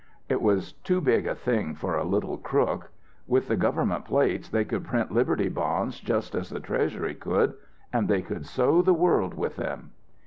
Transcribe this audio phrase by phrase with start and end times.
[0.29, 2.89] "It was too big a thing for a little crook.
[3.27, 7.53] With the government plates they could print Liberty Bonds just as the Treasury would.
[7.93, 9.91] And they could sow the world with them."